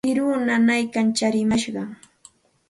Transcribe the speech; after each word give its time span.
Kiru 0.05 0.29
nanaymi 0.45 1.03
tsarimashqan. 1.17 1.89